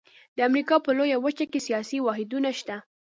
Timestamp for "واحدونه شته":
2.01-2.75